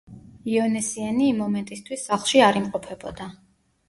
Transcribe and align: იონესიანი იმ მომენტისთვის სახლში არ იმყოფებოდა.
იონესიანი 0.51 1.27
იმ 1.31 1.37
მომენტისთვის 1.41 2.05
სახლში 2.07 2.41
არ 2.47 2.57
იმყოფებოდა. 2.63 3.29